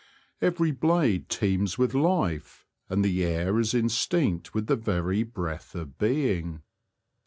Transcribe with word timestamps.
Every 0.41 0.71
blade 0.71 1.29
teems 1.29 1.77
with 1.77 1.93
life, 1.93 2.65
and 2.89 3.05
the 3.05 3.23
air 3.23 3.59
is 3.59 3.75
in 3.75 3.85
stinct 3.87 4.51
with 4.51 4.65
the 4.65 4.75
very 4.75 5.21
breath 5.21 5.75
of 5.75 5.99
being. 5.99 6.63